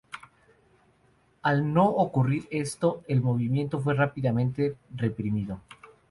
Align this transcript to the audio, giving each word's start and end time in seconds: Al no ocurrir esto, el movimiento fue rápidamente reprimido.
Al 1.43 1.71
no 1.75 1.85
ocurrir 1.85 2.47
esto, 2.49 3.03
el 3.07 3.21
movimiento 3.21 3.79
fue 3.79 3.93
rápidamente 3.93 4.75
reprimido. 4.95 5.61